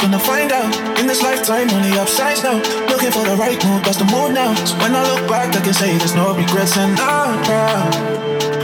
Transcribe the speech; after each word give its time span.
gonna 0.00 0.18
find 0.18 0.52
out. 0.52 0.72
In 0.98 1.06
this 1.06 1.22
lifetime, 1.22 1.70
only 1.70 1.98
upsides 1.98 2.42
now. 2.42 2.56
Looking 2.88 3.10
for 3.10 3.24
the 3.24 3.36
right 3.36 3.58
move, 3.64 3.82
that's 3.84 3.98
the 3.98 4.04
mood 4.04 4.32
now. 4.32 4.54
So 4.64 4.76
when 4.78 4.94
I 4.94 5.02
look 5.12 5.28
back, 5.28 5.54
I 5.56 5.60
can 5.60 5.74
say 5.74 5.96
there's 5.96 6.14
no 6.14 6.34
regrets, 6.34 6.76
and 6.76 6.98
I'm 6.98 7.42
proud, 7.44 7.92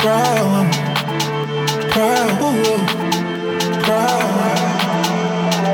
proud, 0.02 0.66
proud, 1.90 2.38
proud. 3.84 4.56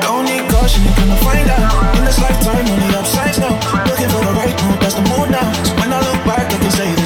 Don't 0.02 0.24
need 0.24 0.48
caution, 0.50 0.82
you're 0.84 0.96
gonna 0.96 1.16
find 1.26 1.48
out. 1.48 1.96
In 1.96 2.04
this 2.04 2.18
lifetime, 2.20 2.66
only 2.68 2.94
upsides 2.94 3.38
now. 3.38 3.54
Looking 3.86 4.10
for 4.10 4.22
the 4.24 4.34
right 4.36 4.54
move, 4.64 4.78
that's 4.80 4.94
the 4.94 5.02
mood 5.10 5.30
now. 5.30 5.46
So 5.64 5.74
when 5.80 5.92
I 5.92 6.00
look 6.00 6.20
back, 6.24 6.46
I 6.52 6.58
can 6.58 6.70
say 6.70 6.97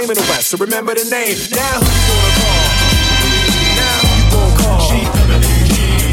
same 0.00 0.10
in 0.10 0.16
the 0.16 0.26
West, 0.30 0.48
so 0.48 0.56
remember 0.58 0.94
the 0.94 1.04
name. 1.10 1.36
Now 1.50 1.82
who 1.82 1.90
you 1.90 2.02
gonna 2.06 2.32
call? 2.38 2.62
Now 3.78 3.98
you 4.14 4.24
gonna 4.30 4.62
call? 4.62 4.80
G. 4.86 5.02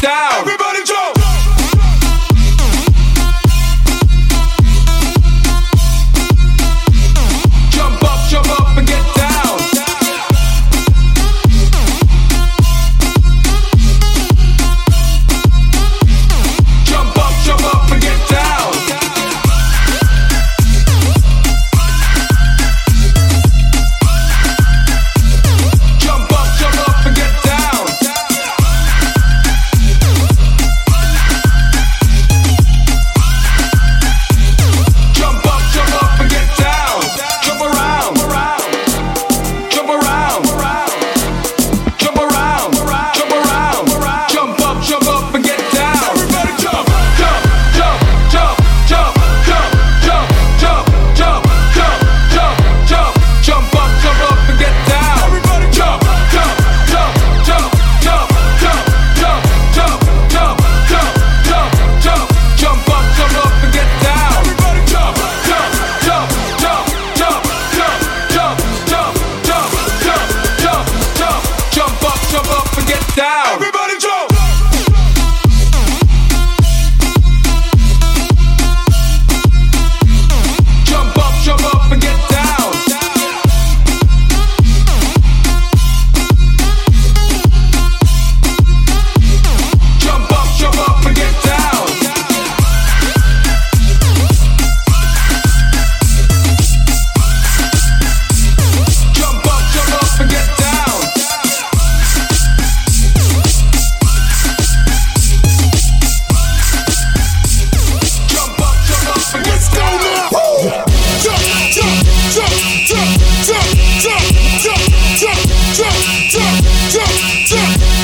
down. 0.07 0.56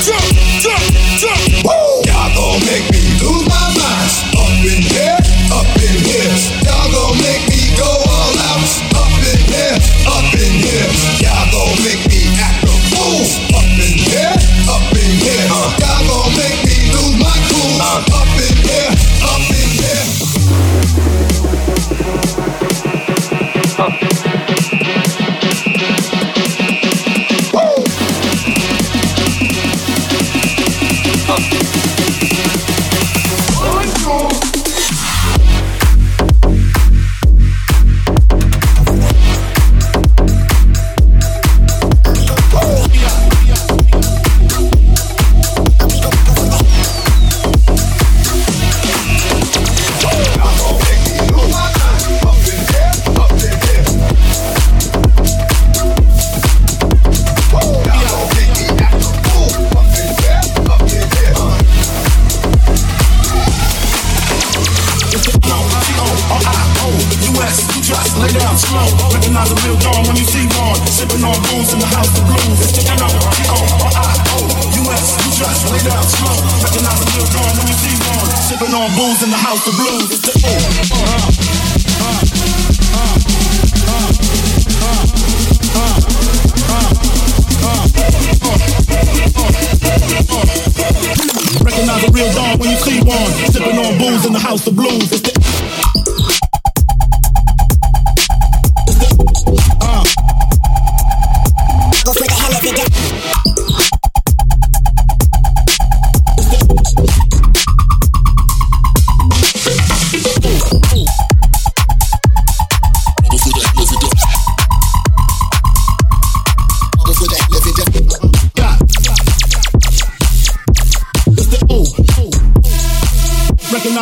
day. 0.06 0.33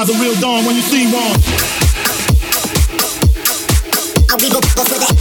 recognize 0.03 0.11
a 0.11 0.23
real 0.23 0.41
dawn 0.41 0.65
when 0.65 0.77
you 0.77 0.83
see 0.83 1.05
one. 1.13 1.39
I'll 4.31 4.39
be 4.39 4.49
go 4.51 4.61
for 4.61 4.99
that. 4.99 5.17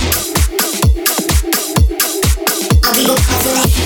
I'll 2.83 2.95
be 2.95 3.05
go 3.05 3.15
for 3.15 3.53
that. 3.53 3.80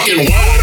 fucking 0.00 0.26
wild. 0.30 0.59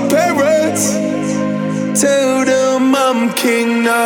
my 0.00 0.08
parents. 0.08 0.92
Tell 1.98 2.44
them 2.44 2.94
I'm 2.94 3.32
king 3.32 3.82
now. 3.82 4.04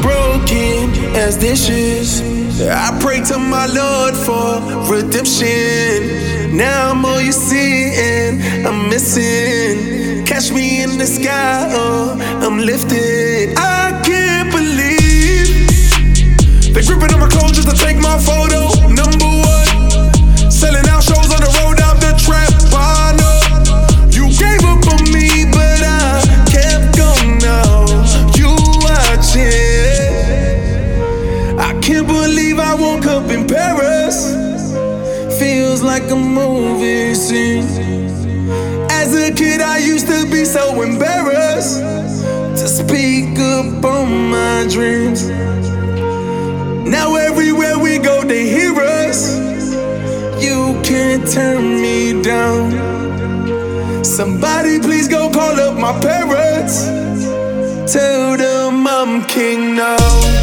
Broken 0.00 1.16
as 1.16 1.36
dishes. 1.36 2.22
I 2.62 2.98
pray 3.00 3.20
to 3.24 3.38
my 3.38 3.66
Lord 3.66 4.16
for 4.16 4.60
redemption. 4.90 5.87
Now 6.58 6.90
I'm 6.90 7.04
all 7.04 7.20
you 7.20 7.30
see, 7.30 7.94
and 7.94 8.66
I'm 8.66 8.88
missing. 8.88 10.24
Catch 10.26 10.50
me 10.50 10.82
in 10.82 10.98
the 10.98 11.06
sky, 11.06 11.68
oh, 11.70 12.18
I'm 12.42 12.58
lifted. 12.58 13.54
I 13.56 14.02
can't 14.04 14.50
believe 14.50 15.68
they're 16.74 16.82
gripping 16.82 17.14
on 17.14 17.20
my 17.20 17.28
clothes 17.28 17.52
just 17.52 17.70
to 17.70 17.76
take 17.76 17.98
my 17.98 18.18
phone. 18.18 18.37
down. 52.28 54.04
Somebody 54.04 54.78
please 54.80 55.08
go 55.08 55.30
call 55.30 55.58
up 55.58 55.78
my 55.78 55.98
parents. 55.98 56.84
Tell 57.90 58.36
them 58.36 58.86
I'm 58.86 59.24
king 59.24 59.74
now. 59.76 60.37